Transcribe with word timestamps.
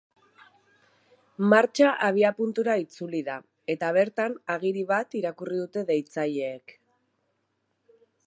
Martxa 1.51 1.89
abiapuntura 2.07 2.77
itzuli 2.83 3.21
da, 3.27 3.35
eta 3.75 3.91
bertan 3.99 4.37
agiri 4.55 4.87
bat 4.95 5.15
irakurri 5.21 5.61
dute 5.61 5.85
deitzaileek. 5.93 6.77